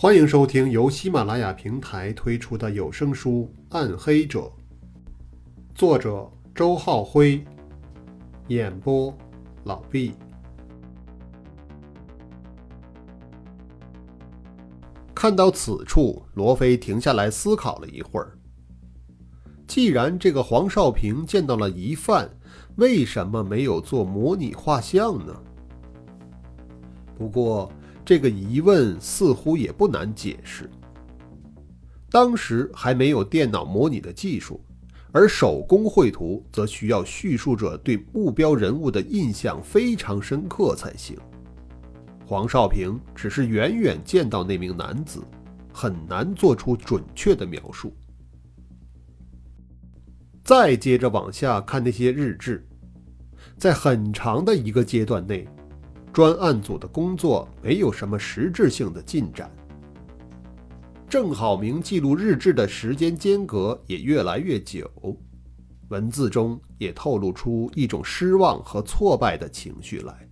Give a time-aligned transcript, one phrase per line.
[0.00, 4.42] 欢迎收听由喜马拉雅平台推出的有声书《暗黑者》，
[5.74, 7.44] 作者周浩辉，
[8.46, 9.12] 演播
[9.64, 10.12] 老毕。
[15.12, 18.38] 看到此处，罗非停下来思考了一会儿。
[19.66, 22.30] 既然这个黄少平见到了疑犯，
[22.76, 25.34] 为什么没有做模拟画像呢？
[27.16, 27.68] 不过。
[28.08, 30.66] 这个疑问似乎也不难解释。
[32.10, 34.64] 当时还没有电脑模拟的技术，
[35.12, 41.18] 而手工绘图则需要叙述者对目标人物的印象非常深刻才行。
[42.24, 45.22] 黄少平只是远远见到那名男子，
[45.70, 47.94] 很难做出准确的描述。
[50.42, 52.66] 再接着往下看那些日志，
[53.58, 55.46] 在很长的一个阶段内。
[56.18, 59.48] 专案组的工作没有什么实质性的进展。
[61.08, 64.90] 郑好明记录日志的时间间隔也越来越久，
[65.90, 70.28] 文字中也透露出一种失望和挫败的情绪来。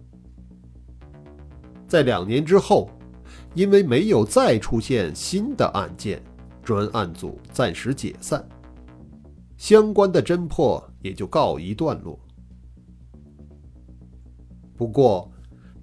[1.87, 2.91] 在两年之后，
[3.55, 6.21] 因为没有再出现新的案件，
[6.65, 8.45] 专案组暂时解散，
[9.57, 12.19] 相关的侦破也就告一段落。
[14.77, 15.31] 不过，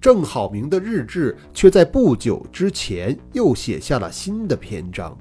[0.04, 5.16] 郑好明的日志却在不久之前又写下了新的篇章。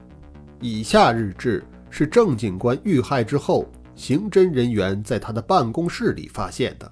[0.59, 6.91] 以下日志是郑警官遇害之后，刑侦人员在他的办公室里发现的。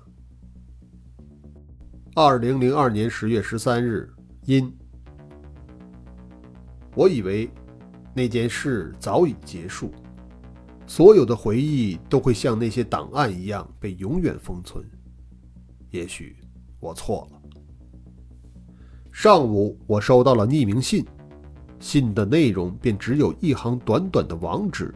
[2.16, 4.10] 二零零二年十月十三日，
[4.46, 4.74] 因
[6.96, 7.52] 我以为
[8.14, 9.92] 那件事早已结束，
[10.88, 14.82] 所有的回忆都会像那些档案一样被永远封存。
[15.90, 16.38] 也许
[16.80, 17.41] 我错了。
[19.12, 21.06] 上午，我收到了匿名信，
[21.80, 24.94] 信的内容便只有一行短短的网址。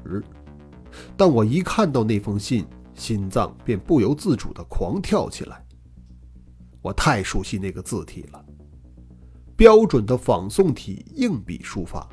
[1.17, 5.61] 但我一看到那封信，心脏便不由自主地狂跳起来。
[6.81, 8.43] 我太熟悉那个字体了，
[9.55, 12.07] 标准的仿宋体硬笔书法。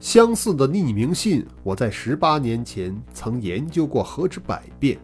[0.00, 4.98] 相似的匿名信，我在十八年前曾研究过何止百遍。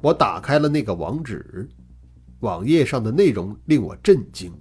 [0.00, 1.68] 我打开了那个网址。
[2.40, 4.52] 网页上的内容令我震惊，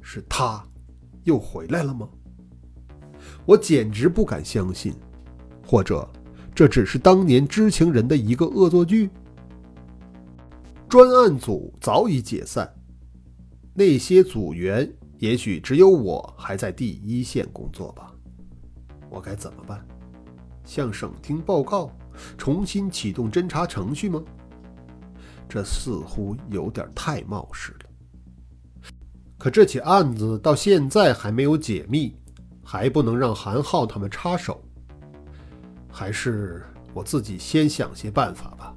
[0.00, 0.62] 是他
[1.22, 2.08] 又回来了吗？
[3.46, 4.94] 我简直不敢相信，
[5.66, 6.06] 或者
[6.54, 9.08] 这只是当年知情人的一个恶作剧。
[10.88, 12.70] 专案组早已解散，
[13.72, 18.12] 那些组员也许只有我还在第一线工作吧。
[19.08, 19.84] 我该怎么办？
[20.64, 21.90] 向省厅报告，
[22.36, 24.22] 重新启动侦查程序吗？
[25.48, 27.80] 这似乎有点太冒失了。
[29.38, 32.16] 可这起案子到现在还没有解密，
[32.62, 34.62] 还不能让韩浩他们插手。
[35.90, 38.74] 还是我自己先想些办法吧。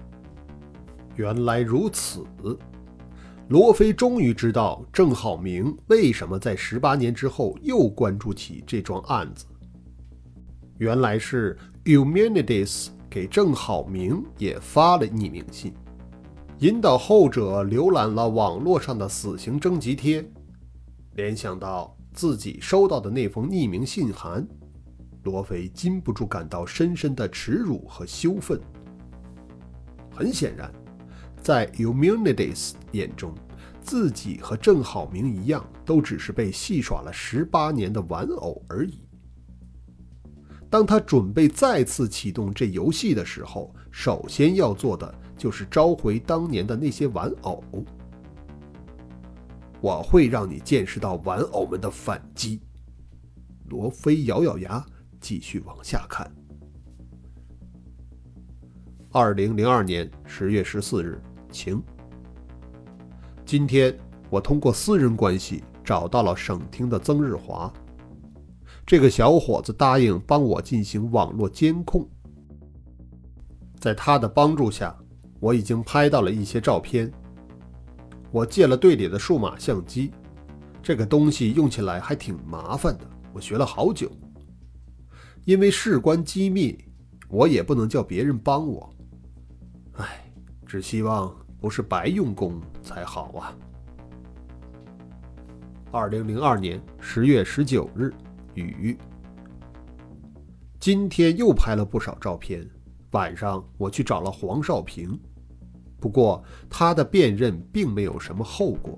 [1.16, 2.24] 原来如此，
[3.48, 9.46] 罗非终于知道郑浩明为什么在十八年之后又关注起这桩案子。
[10.78, 15.74] 原来是 Humanities 给郑浩明也发了匿名信。
[16.60, 20.28] 引导后者浏览了网络上的死刑征集贴，
[21.14, 24.48] 联想到自己收到的那封匿名信函，
[25.22, 28.60] 罗非禁不住感到深深的耻辱和羞愤。
[30.12, 30.74] 很显然，
[31.44, 33.36] 在 Humanities 眼中，
[33.80, 39.00] 自己和郑好明一样，都只是被戏耍了十八年的玩偶而已。
[40.72, 45.14] 当他准备再次启动这游戏的时候，首先要做的。
[45.38, 47.64] 就是召回当年的那些玩偶，
[49.80, 52.60] 我会让你见识到玩偶们的反击。
[53.66, 54.84] 罗非咬咬牙，
[55.22, 56.30] 继续往下看。
[59.12, 61.22] 二零零二年十月十四日，
[61.52, 61.82] 晴。
[63.46, 63.98] 今天
[64.30, 67.72] 我通过私人关系找到了省厅的曾日华，
[68.86, 72.08] 这个小伙子答应帮我进行网络监控，
[73.80, 74.98] 在他的帮助下。
[75.40, 77.12] 我已经拍到了一些照片。
[78.32, 80.12] 我借了队里的数码相机，
[80.84, 84.12] 这个东西用起来还挺麻烦的，我学了好久。
[85.46, 86.78] 因为事关机密，
[87.30, 88.94] 我也不能叫别人帮我。
[89.94, 90.30] 唉，
[90.66, 93.56] 只希望不是白用功才好啊。
[95.90, 98.12] 二零零二年十月十九日，
[98.56, 98.98] 雨。
[100.80, 102.70] 今天又拍了不少照片。
[103.18, 105.20] 晚上我去找了黄少平，
[106.00, 108.96] 不过他的辨认并没有什么后果。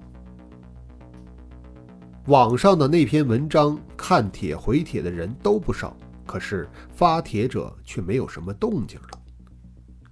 [2.25, 5.95] 网上的那篇文章看帖回帖的人都不少，
[6.25, 9.21] 可是发帖者却没有什么动静了。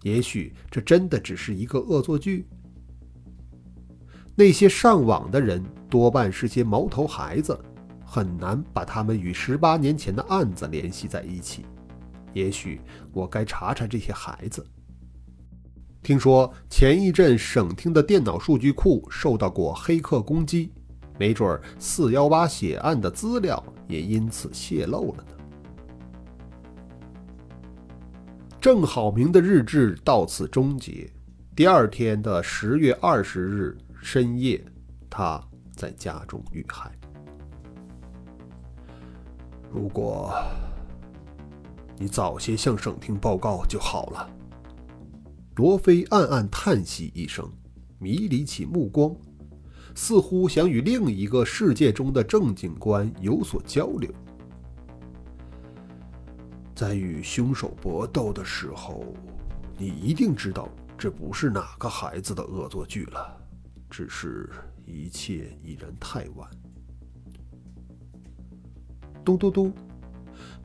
[0.03, 2.47] 也许这真的只是一个恶作剧。
[4.35, 7.59] 那些上网的人多半是些毛头孩子，
[8.05, 11.65] 很难把他们与十八年前的案子联系在一起。
[12.33, 12.81] 也许
[13.11, 14.65] 我该查查这些孩子。
[16.03, 20.71] 听说前一阵省厅的电脑数据库受到过黑客攻击，
[21.19, 25.33] 没准儿四幺八血案的资料也因此泄露了呢。
[28.59, 31.09] 郑好明的日志到此终结。
[31.55, 34.63] 第二天的十月二十日深夜，
[35.09, 35.41] 他
[35.75, 36.91] 在家中遇害。
[39.71, 40.33] 如果
[41.97, 44.29] 你早些向省厅报告就好了。
[45.55, 47.51] 罗非暗暗叹息一声，
[47.97, 49.15] 迷离起目光，
[49.95, 54.11] 似乎想与另一个世界中的郑警官有所交流。
[56.75, 59.03] 在与凶手搏斗的时候，
[59.79, 63.35] 你一定知道这不是哪个孩子的恶作剧了，
[63.89, 64.47] 只是
[64.85, 66.47] 一切已然太晚。
[69.25, 69.73] 咚咚咚，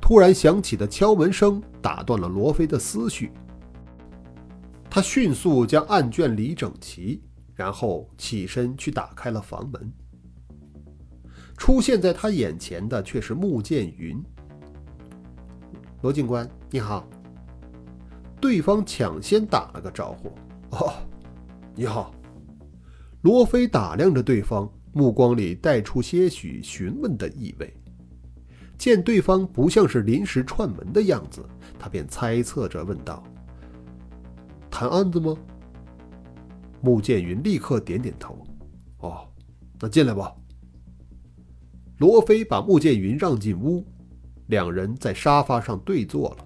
[0.02, 3.30] 突然响起的敲门声打断了罗非的思绪。
[4.90, 7.22] 他迅速将案卷理整齐，
[7.54, 9.92] 然后起身去打开了房门。
[11.56, 14.20] 出现在他眼前的却是穆剑云。
[16.02, 17.08] 罗警官，你好。
[18.40, 20.28] 对方抢先打了个招呼。
[20.76, 20.92] 哦，
[21.76, 22.12] 你好。
[23.22, 27.72] 罗非打量着对方，目光里带出些许询问的意味。
[28.82, 31.40] 见对方不像是临时串门的样子，
[31.78, 33.22] 他便猜测着问道。
[34.68, 35.36] 谈案子吗？
[36.80, 38.36] 穆剑云立刻点点头。
[38.98, 39.28] 哦，
[39.78, 40.34] 那进来吧。
[41.98, 43.86] 罗非把穆剑云让进屋，
[44.48, 46.44] 两人在沙发上对坐了。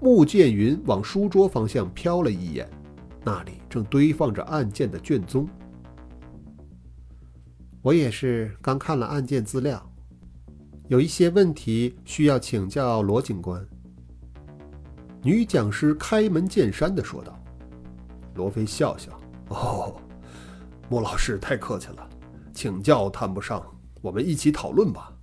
[0.00, 2.66] 穆剑云往书桌方向瞟了一眼，
[3.22, 5.46] 那里正堆放着案件的卷宗。
[7.82, 9.89] 我也是刚看了案件资料，
[10.90, 13.64] 有一些问题需要请教罗警官。
[15.22, 17.40] 女讲师开门见山地说道
[18.34, 19.12] ：“罗非笑笑，
[19.50, 19.94] 哦，
[20.88, 22.10] 穆老师太客气了，
[22.52, 23.64] 请教谈不上，
[24.02, 25.16] 我们一起讨论吧。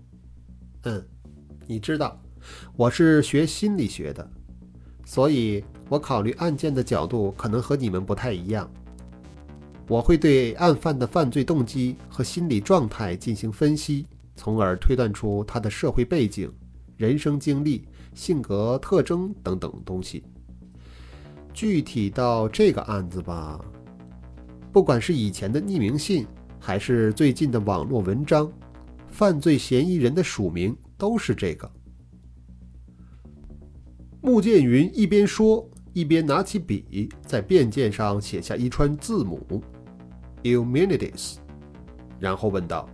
[0.83, 1.05] 嗯，
[1.65, 2.17] 你知道，
[2.77, 4.25] 我是学心理学的，
[5.03, 8.71] 所以我考虑案件的角度可能和你们不太一样。
[9.89, 16.49] 我会对案犯的犯罪动机和心理状态进行分析，从而推断出他的社会背景、
[16.95, 17.85] 人生经历。”
[18.17, 20.23] 性格特征等等东西。
[21.53, 23.63] 具体到这个案子吧，
[24.71, 26.25] 不管是以前的匿名信，
[26.59, 28.51] 还是最近的网络文章，
[29.07, 31.71] 犯罪嫌疑人的署名都是这个。
[34.19, 39.61] 穆剑云一边说，一边拿起笔在便笺上写下一串字母
[40.41, 41.35] ，Umanides，
[42.19, 42.89] 然后问道：“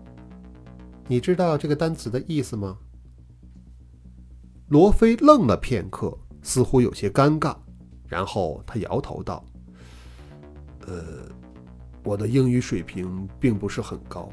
[1.07, 2.77] 你知道这个单词的意思吗？”
[4.69, 7.55] 罗非愣了片刻，似乎有些尴尬，
[8.07, 9.45] 然后他摇头道
[10.87, 11.29] ：“呃，
[12.03, 14.31] 我的英语水平并不是很高。”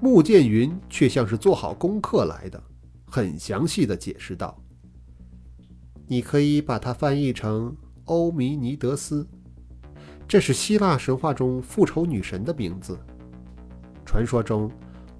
[0.00, 2.62] 穆剑云却像是做好功课来的，
[3.06, 4.56] 很详细的解释道
[6.06, 9.26] ：“你可以把它翻译成欧米尼德斯，
[10.28, 12.96] 这是希腊神话中复仇女神的名字。
[14.08, 14.70] 传说中，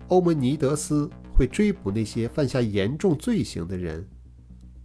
[0.08, 4.04] 欧米尼德斯。”会追捕那些犯下严重罪行的人，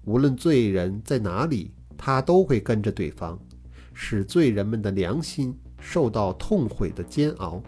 [0.06, 3.40] 无论罪人在哪里，他都会跟着对方，
[3.92, 7.60] 使罪人们的良心受到痛悔的煎熬，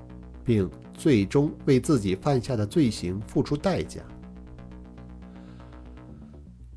[0.44, 4.04] 并最终为自己犯下的罪行付出代价。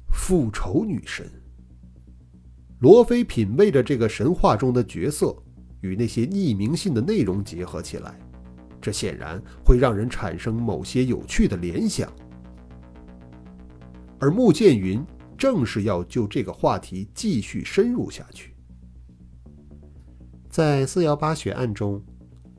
[0.09, 1.31] 复仇女神
[2.79, 5.37] 罗非品味着这个神话中的角色，
[5.83, 8.19] 与那些匿名信的内容结合起来。
[8.89, 12.11] 这显然会让人产生某些有趣的联想，
[14.19, 15.05] 而穆剑云
[15.37, 18.55] 正是要就这个话题继续深入下去。
[20.49, 22.03] 在四幺八血案中，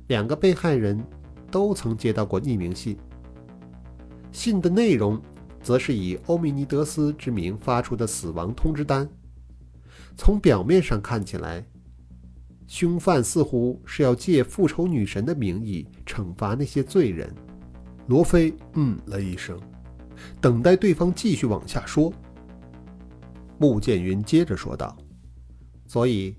[0.06, 1.04] 两个被害人
[1.50, 2.96] 都曾接到过匿名信，
[4.32, 5.20] 信的内容
[5.64, 9.10] 则是以欧米尼德斯之名发出的死亡通知单。
[10.16, 11.66] 从表面上看起来。
[12.70, 17.34] 凶犯似乎是要借复仇女神的名义惩罚那些罪人。
[18.06, 19.60] 罗非嗯了一声，
[20.40, 22.14] 等待对方继续往下说。
[23.58, 24.96] 穆剑云接着说道
[25.88, 26.36] ：“所以，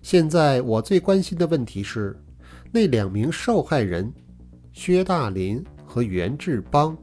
[0.00, 2.18] 现在我最关心的问题是，
[2.72, 4.10] 那两名受害人，
[4.72, 6.96] 薛大林和袁志邦，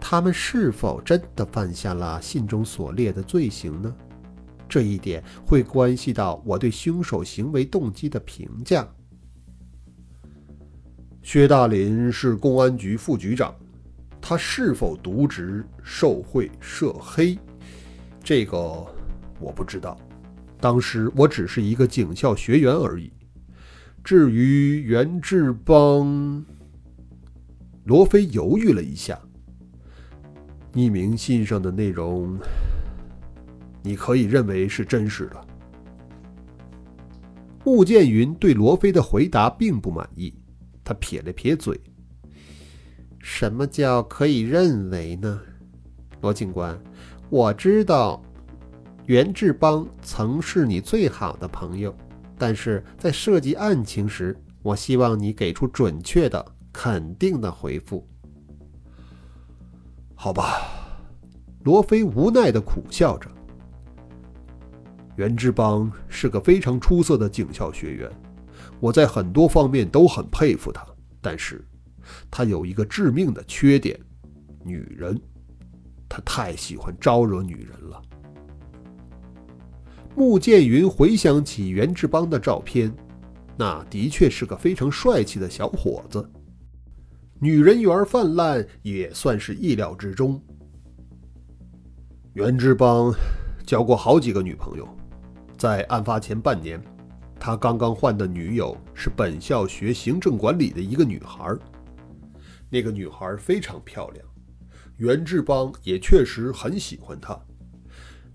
[0.00, 3.92] 他们是否真的犯下了信中所列的罪行呢？
[4.68, 8.86] 这一点会关系到我对凶手行为动机的评价。
[11.22, 13.54] 薛大林是公安局副局长，
[14.20, 17.36] 他是否渎职、受贿、涉黑，
[18.22, 18.58] 这个
[19.40, 19.98] 我不知道。
[20.60, 23.12] 当时我只是一个警校学员而已。
[24.02, 26.44] 至于袁志邦，
[27.84, 29.20] 罗非犹豫了一下。
[30.72, 32.38] 匿名信上的内容，
[33.86, 35.46] 你可以认为是真实的。
[37.64, 40.34] 穆剑云对罗非的回答并不满意，
[40.82, 41.80] 他撇了撇嘴
[43.22, 45.40] ：“什么叫可以认为呢？
[46.20, 46.76] 罗警官，
[47.30, 48.20] 我知道。”
[49.06, 51.96] 袁志邦曾是你最好的朋友，
[52.36, 58.04] 但是在涉及案情时，我希望你给出准确的、肯定的回复。
[60.16, 60.58] 好吧，
[61.62, 63.30] 罗非无奈的苦笑着。
[65.16, 68.10] 袁志邦是个非常出色的警校学员，
[68.80, 70.86] 我在很多方面都很佩服他，
[71.20, 71.64] 但是，
[72.30, 73.98] 他有一个致命的缺点——
[74.62, 75.18] 女人，
[76.08, 78.02] 他太喜欢招惹女人了。
[80.14, 82.94] 穆剑云回想起袁志邦的照片，
[83.56, 86.30] 那的确是个非常帅气的小伙子，
[87.38, 90.42] 女人缘泛滥也算是意料之中。
[92.34, 93.14] 袁志邦
[93.66, 94.86] 交过好几个女朋友，
[95.56, 96.82] 在案发前半年，
[97.38, 101.54] 他刚刚换的女友是本校学行政管理的一个女孩，
[102.70, 104.26] 那个女孩非常漂亮，
[104.96, 107.38] 袁志邦也确实很喜欢她，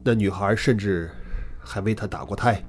[0.04, 1.10] 那女孩甚至。
[1.64, 2.60] 还为他打过胎。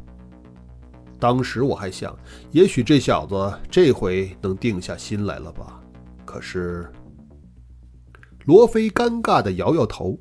[1.18, 2.14] 当时我还想，
[2.50, 5.80] 也许这小子这回能定下心来了吧。
[6.26, 6.92] 可是，
[8.44, 10.21] 罗非尴尬的摇摇头。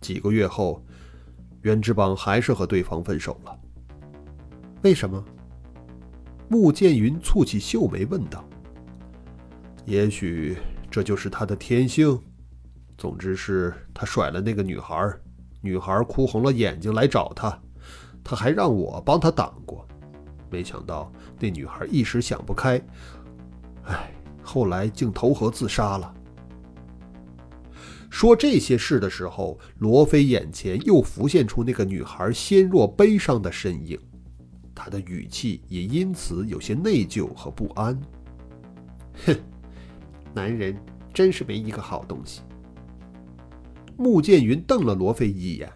[0.00, 0.83] 几个月后，
[1.64, 3.58] 袁志邦还是和对方分手了。
[4.82, 5.24] 为什么？
[6.46, 8.44] 穆剑云蹙起秀眉问道。
[9.86, 10.58] 也许
[10.90, 12.20] 这就是他的天性。
[12.98, 15.10] 总之是他甩了那个女孩，
[15.62, 17.58] 女孩哭红了眼睛来找他。
[18.22, 19.88] 他还让我帮他挡过，
[20.50, 22.80] 没想到那女孩一时想不开，
[23.84, 26.14] 哎，后来竟投河自杀了。
[28.14, 33.98] 说这些事的时候，罗非眼前又浮现出那个女孩纤弱悲伤的身影，
[34.72, 38.00] 他的语气也因此有些内疚和不安。
[39.26, 39.36] 哼，
[40.32, 40.76] 男人
[41.12, 42.42] 真是没一个好东西。
[43.96, 45.68] 穆剑云瞪了罗非一眼。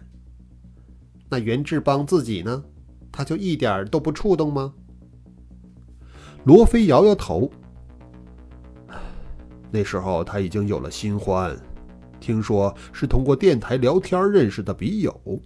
[1.29, 2.63] 那袁志邦自己呢？
[3.11, 4.73] 他就一点都不触动吗？
[6.45, 7.51] 罗非摇摇头。
[9.69, 11.53] 那时候他已经有了新欢，
[12.19, 15.41] 听说是通过电台聊天认识的笔友，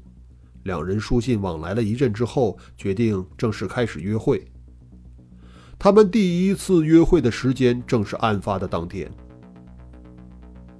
[0.63, 4.43] 两人书信往来了一阵之后，决定正式开始约会。
[5.77, 9.11] 他们第一次约会的时间正是案发的当天。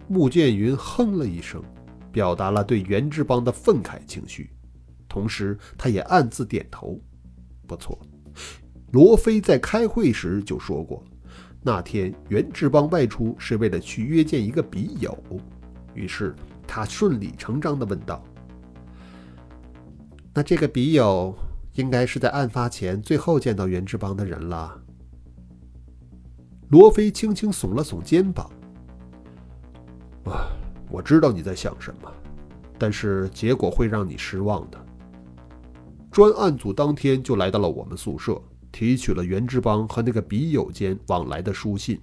[0.07, 1.61] 穆剑云哼了一声，
[2.11, 4.49] 表达了对袁志邦的愤慨情绪。
[5.09, 6.99] 同时，他也暗自点头。
[7.67, 7.99] 不错，
[8.91, 11.03] 罗非在开会时就说过，
[11.61, 15.17] 那天袁志邦外出是为了去约见一个笔友。
[15.93, 16.35] 于是
[16.67, 18.23] 他顺理成章地问道
[20.33, 21.35] ：“那这个笔友
[21.73, 24.79] 应该是在案发前最后见到袁志邦的人了？”
[26.69, 28.49] 罗非轻轻耸了耸肩膀
[30.25, 30.47] ：“啊，
[30.89, 32.11] 我知道你在想什么，
[32.79, 34.85] 但是结果会让你失望的。”
[36.09, 41.99] 专案组当天就来到了我们宿舍，提取了袁志邦和那个笔友间往来的书信，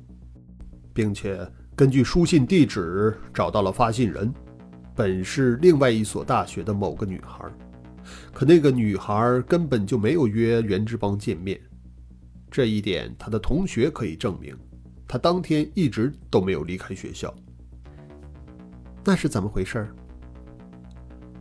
[0.93, 1.49] 并且
[1.81, 4.31] 根据书信地址找到了发信人，
[4.95, 7.51] 本是另外一所大学的某个女孩。
[8.35, 11.59] 可那个女孩根本就没有约袁志邦见面，
[12.51, 14.55] 这一点他的同学可以证明。
[15.09, 17.35] 他当天一直都没有离开学校，
[19.03, 19.89] 那是怎么回事？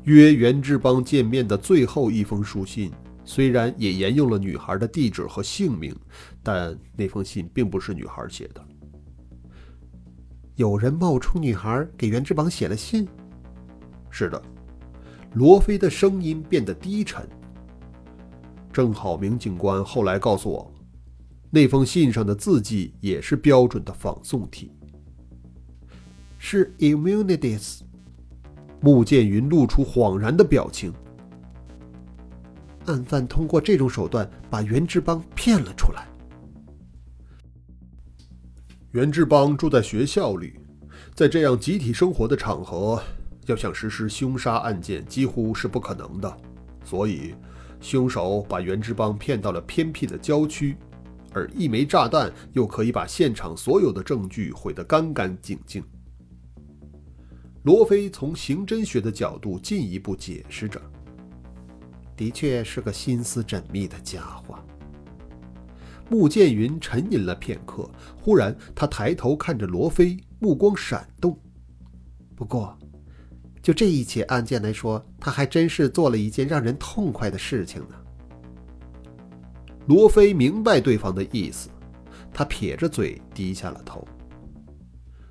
[0.04, 2.94] 约袁志邦见面的最后一封书信，
[3.26, 5.94] 虽然也沿用了女孩的地址和姓名，
[6.42, 8.66] 但那封信并不是女孩写的。
[10.60, 13.08] 有人冒充女孩给袁志邦写了信。
[14.10, 14.42] 是的，
[15.36, 17.26] 罗非的声音变得低沉。
[18.70, 20.70] 正好明警官后来告诉我，
[21.50, 24.74] 那封信上的字迹也是标准的仿宋体，
[26.38, 27.80] 是 immunities。
[28.82, 30.94] 穆剑云露出恍然的表情。
[32.88, 36.06] 案犯通过这种手段把袁志邦骗了出来。
[38.92, 40.54] 袁志邦住在学校里，
[41.14, 43.00] 在这样集体生活的场合，
[43.46, 46.38] 要想实施凶杀案件几乎是不可能的。
[46.84, 47.36] 所以，
[47.80, 50.76] 凶手把袁志邦骗到了偏僻的郊区，
[51.34, 55.84] 而一枚炸弹又可以把现场所有的证据毁得干干净净。
[57.62, 60.82] 罗非从刑侦学的角度进一步解释着
[62.18, 64.58] ：“的确是个心思缜密的家伙。”
[66.10, 67.90] 穆剑云沉吟了片刻，
[68.22, 71.38] 忽然他抬头看着罗非，目光闪动。
[72.36, 72.78] 不过，
[73.62, 77.96] 就这一起案件来说，他还真是做了一件让人痛快的事情呢。
[79.88, 81.70] 罗非明白对方的意思，
[82.34, 84.08] 他撇着嘴低下了头。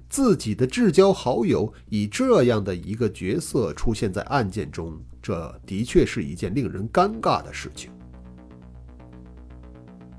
[0.08, 7.90] 自己的至交好友以这样的一个角色出现在案件中，这的确是一件令人尴尬的事情。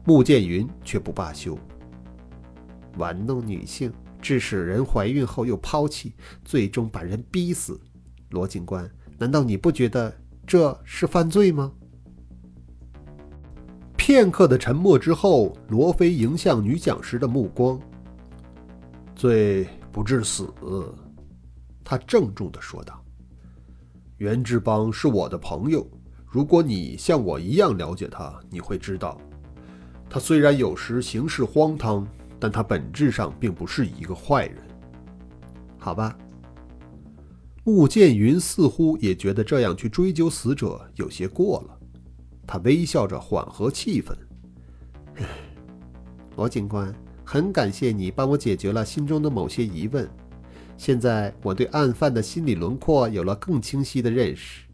[0.09, 1.55] 穆剑云却不罢休，
[2.97, 7.79] 玩弄女性，致使人怀孕后又抛弃，最终把人逼死。
[8.31, 8.89] 罗警官，
[9.19, 10.11] 难道你不觉得
[10.47, 11.71] 这是犯罪吗？
[13.95, 17.79] 片刻的沉默之后，罗非迎向女讲师的目光。
[19.15, 20.51] 罪不至死，
[21.83, 22.99] 他郑重地说道。
[24.17, 25.87] 袁志邦是我的朋友，
[26.25, 29.15] 如果你像我一样了解他，你会知道。
[30.09, 32.07] 他虽然有时行事荒唐，
[32.39, 34.57] 但他本质上并不是一个坏人。
[35.77, 36.17] 好吧。
[37.65, 41.79] 穆剑云似乎也觉得这样去追究死者有些过了，
[42.47, 44.13] 他微笑着缓和气氛。
[46.35, 46.91] 罗警官，
[47.23, 50.09] 很感谢你帮我解决了心中的某些疑问，
[50.77, 54.65] 现在我对案犯的心理轮廓有了更清晰的认识。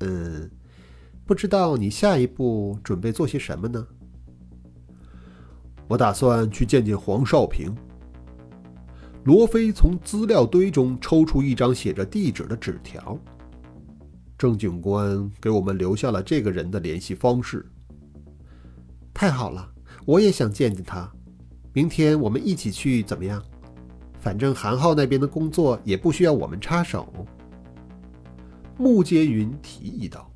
[0.00, 0.50] 嗯，
[1.24, 3.86] 不知道你下一步准备做些什么呢？
[5.88, 7.74] 我打算去见见黄少平。
[9.24, 13.18] 罗非从资料堆中抽出一张写着地址的纸条。
[14.36, 17.64] 郑警官给我们留下了这个人的联系方式。
[19.14, 19.70] 太好了，
[20.04, 21.08] 我也想见见他。
[21.72, 23.40] 明天我们一起去，怎么样？
[24.18, 27.08] 反正韩浩那边的工作也不需要我们插手。
[28.76, 30.28] 穆阶云提议道。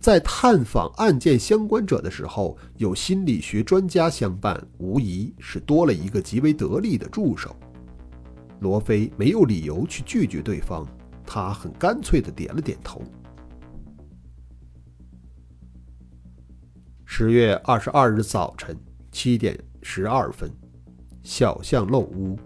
[0.00, 7.54] 在探访案件相关者的时候，有心理学专家相伴，无疑是多了一个极为得力的助手。
[8.60, 10.86] 罗非没有理由去拒绝对方，
[11.26, 13.02] 他很干脆的点了点头。
[17.04, 18.74] 十月二十二日早晨
[19.12, 20.50] 七点十二分，
[21.22, 22.38] 小巷漏屋。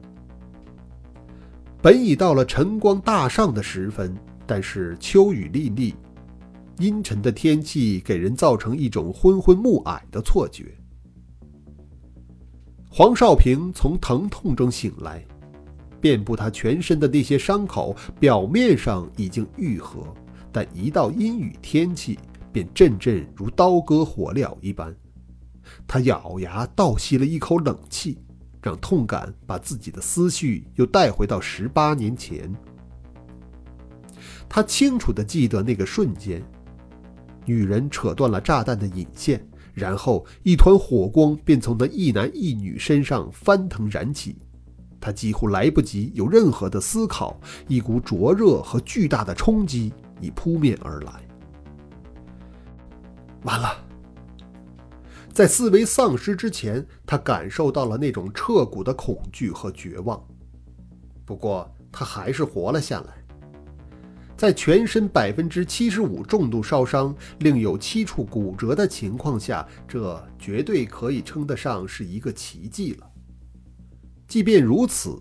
[1.81, 4.12] 本已到了晨光大上的时分，
[4.45, 5.95] 但是秋雨沥沥。
[6.78, 10.74] 阴沉的天气给人造成一种昏昏暮霭的错觉。
[12.90, 15.24] 黄少平从疼痛中醒来，
[16.00, 20.02] 遍布他全身的那些伤口表面上已经愈合，
[20.52, 22.18] 但一到阴雨天气，
[22.52, 24.94] 便阵阵如刀割火燎一般。
[25.87, 28.18] 他咬牙倒吸了一口冷气，
[28.62, 32.52] 让痛感把自己的思绪又带回到十八年前。
[34.48, 36.40] 他清楚地记得那个瞬间。
[37.44, 44.37] 女人扯断了炸弹的引线，然后一团火光便从那一男一女身上翻腾燃起。
[45.00, 51.12] 他几乎来不及有任何的思考，一股灼热和巨大的冲击已扑面而来。
[53.42, 53.68] 完了！
[55.30, 60.24] 在思维丧失之前，他感受到了那种彻骨的恐惧和绝望。
[61.24, 63.23] 不过，他还是活了下来。
[64.37, 73.11] 在全身百分之七十五重度烧伤、另有七处骨折的情况下，这绝对可以称得上是一个奇迹了。
[74.27, 75.18] 即便如此，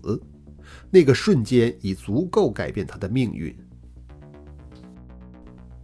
[0.90, 3.56] 那个瞬间已足够改变他的命运。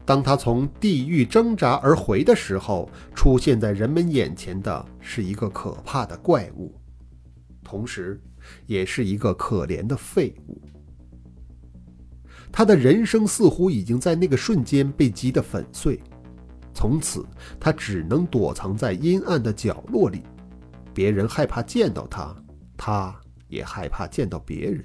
[0.05, 6.75] 当他从地狱挣扎而回的时候，出现在人们眼前的是一个可怕的怪物，
[7.62, 8.21] 同时，
[8.66, 10.61] 也是一个可怜的废物。
[12.53, 16.01] 他的人生似乎已经在那个瞬间被击得粉碎，
[16.75, 17.25] 从此
[17.59, 20.23] 他只能躲藏在阴暗的角落里，
[20.93, 22.35] 别人害怕见到他，
[22.77, 23.15] 他
[23.49, 24.85] 也害怕见到别人。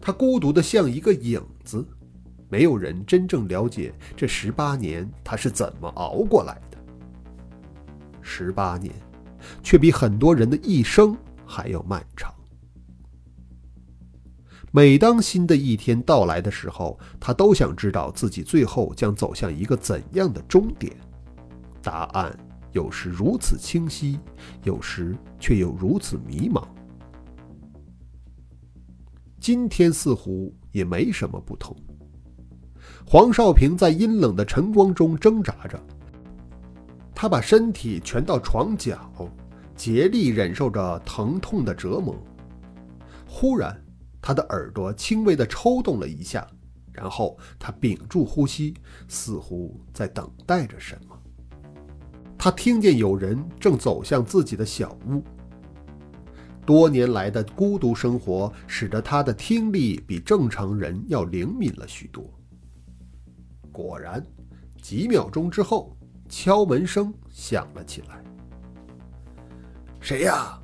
[0.00, 1.86] 他孤独的像一个影子，
[2.48, 6.78] 没有人真正了解这十八年他是怎么熬过来的。
[8.20, 8.92] 十八年，
[9.62, 12.32] 却比很多人的一生还要漫长。
[14.72, 20.94] 每当新的一天到来的时候，他都想知道自己最后将走向一个怎样的终点。
[21.82, 22.36] 答案
[22.72, 24.18] 有时如此清晰，
[24.64, 26.62] 有时却又如此迷茫。
[29.40, 31.74] 今天似乎也没什么不同。
[33.06, 35.80] 黄少平在阴冷的晨光中挣扎着，
[37.14, 38.98] 他把身体蜷到床角，
[39.76, 42.14] 竭力忍受着疼痛的折磨。
[43.26, 43.80] 忽然，
[44.26, 46.44] 他的耳朵轻微的抽动了一下，
[46.92, 48.74] 然后他屏住呼吸，
[49.06, 51.16] 似乎在等待着什么。
[52.36, 55.22] 他听见有人正走向自己的小屋。
[56.64, 62.28] 多年来的孤独生活使得他的听力比正常人要灵敏了许多。
[63.70, 64.20] 果然，
[64.82, 65.96] 几秒钟之后，
[66.28, 68.24] 敲门声响了起来。
[70.02, 70.60] “谁呀？”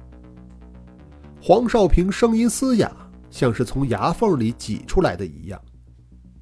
[1.41, 2.93] 黄少平声音嘶哑，
[3.33, 5.59] 像是从牙缝里挤出来的一样。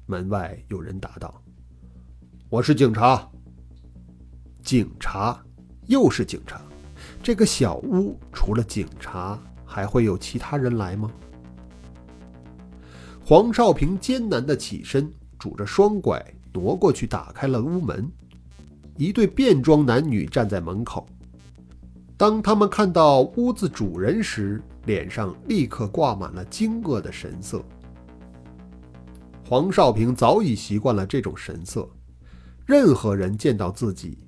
[0.07, 1.41] 门外有人答道
[2.49, 3.25] ：“我是警察。”
[4.61, 5.41] 警察，
[5.87, 6.61] 又是警察。
[7.23, 11.09] 这个小屋除了警察，还会有其他人来吗？
[13.23, 16.21] 黄少平艰难地起身，拄着双拐。
[16.53, 18.11] 挪过去，打开了屋门。
[18.97, 21.07] 一对便装男女站在门口。
[22.21, 27.65] 当他们看到屋子主人时，脸上立刻挂满了惊愕的神色。
[29.49, 31.89] 黄少平早已习惯了这种神色，
[32.63, 34.19] 任何人见到自己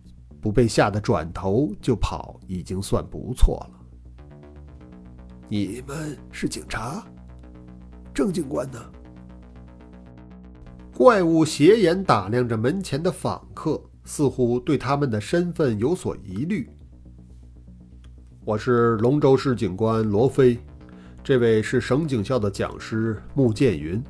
[0.42, 3.80] 不被吓得转头就跑，已经算不错了。
[5.48, 7.06] 你们是警察？
[8.12, 8.80] 郑警官呢？
[10.96, 16.68] 怪物斜眼打量着门前的访客，似乎对他们的身份有所疑虑。
[18.46, 20.60] 我是龙州市警官罗飞，
[21.24, 24.04] 这位是省警校的讲师穆剑云。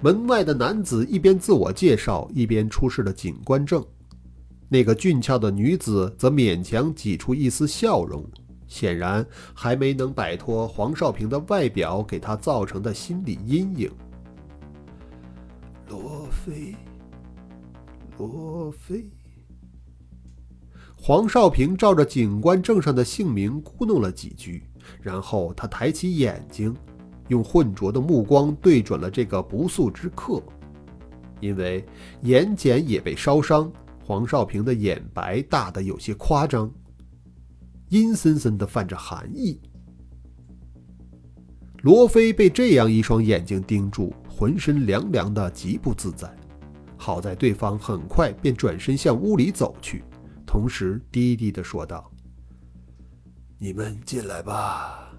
[0.00, 3.84] 门外的男子一边自我介绍，一边出示了警官证。
[4.68, 8.28] 那个俊俏的女子则勉强挤出一丝笑容，
[8.66, 13.88] 显然还没能摆脱黄少平的外表给他造成的心理阴影。
[15.88, 16.74] 罗飞，
[18.18, 19.08] 罗非。
[21.02, 24.62] 黄少平照着警官证上的姓名咕哝了几句，
[25.00, 26.76] 然后他抬起眼睛，
[27.28, 30.42] 用浑浊的目光对准了这个不速之客。
[31.40, 31.82] 因为
[32.22, 33.72] 眼睑也被烧伤，
[34.04, 36.70] 黄少平的眼白大得有些夸张，
[37.88, 39.58] 阴森森的泛着寒意。
[41.80, 44.12] 罗非被这样一双眼睛盯住。
[44.28, 46.34] 浑身凉凉的，极不自在。
[46.96, 50.02] 好在对方很快便转身向屋里走去，
[50.50, 52.10] 同时低低的说道
[53.56, 55.12] ：“你们进来吧。”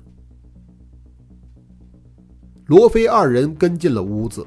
[2.67, 4.45] 罗非二人跟进了屋子，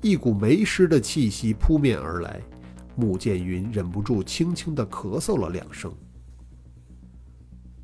[0.00, 2.40] 一股霉湿的气息扑面而来。
[2.94, 5.92] 穆剑云忍不住轻轻的咳嗽了两声：“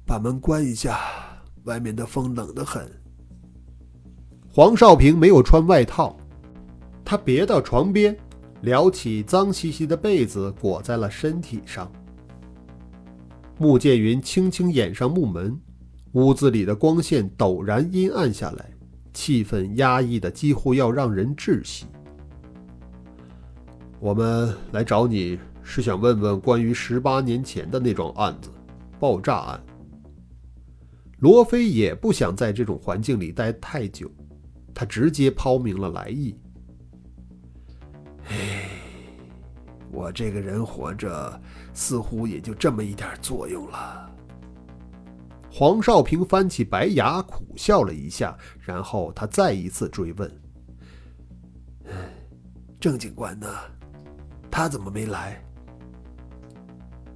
[0.06, 1.00] 把门关一下，
[1.64, 2.88] 外面的风冷得很。”
[4.48, 6.16] 黄少平没有穿外套，
[7.04, 8.16] 他别到床边，
[8.62, 11.90] 撩起脏兮兮的被子裹在了身体上。
[13.58, 15.58] 穆剑云轻轻掩上木门，
[16.12, 18.70] 屋子里的光线陡然阴暗下来，
[19.14, 21.86] 气氛压抑的几乎要让人窒息。
[23.98, 28.50] 我们来找你是想问问关于十八年前的那桩案子——
[29.00, 29.62] 爆炸案。
[31.20, 34.10] 罗非也不想在这种环境里待太久。
[34.74, 36.36] 他直接抛明了来意。
[38.28, 38.68] 唉，
[39.90, 41.40] 我这个人活着，
[41.72, 44.10] 似乎也就这么一点作用了。
[45.50, 50.30] 黄少平翻起白牙，苦笑了一下，然后他再一次追问
[52.78, 53.48] ：“郑警官呢？
[54.50, 55.42] 他怎么没来？”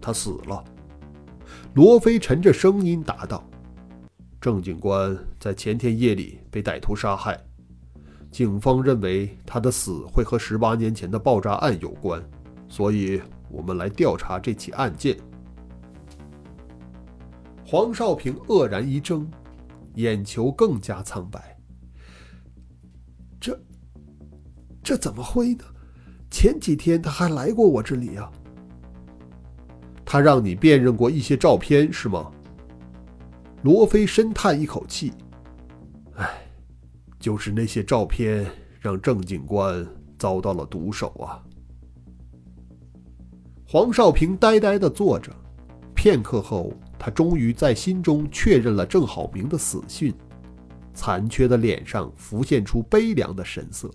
[0.01, 0.65] 他死了。
[1.75, 3.45] 罗非沉着声音答道
[4.41, 7.39] ：“郑警官在前天夜里被歹徒杀害。”
[8.31, 12.23] 警方认为他的死会和十八年前的爆炸案有关，
[12.69, 15.17] 所以我们来调查这起案件。
[17.67, 19.27] 黄少平愕然一怔，
[19.95, 21.57] 眼球更加苍白。
[23.41, 23.61] 这，
[24.83, 25.65] 这怎么会呢？
[26.31, 28.31] 前几天他还来过我这里啊。
[30.05, 32.31] 他让你辨认过一些照片是吗？
[33.63, 35.13] 罗非深叹一口气，
[37.21, 39.87] 就是那些照片让郑警官
[40.19, 41.45] 遭到了毒手啊！
[43.69, 45.31] 黄少平呆呆地坐着，
[45.95, 50.13] 片刻后，他终于在心中确认了郑好明的死讯，
[50.95, 53.91] 残缺的脸上浮现出悲凉的神色。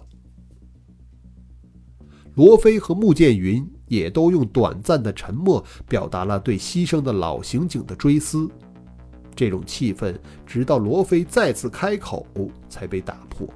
[2.35, 8.47] 罗非和穆剑云也都用短暂的沉默表达了对牺牲的老刑警的追思。
[9.35, 12.25] 这种气氛，直到罗非再次开口
[12.69, 13.47] 才被打破。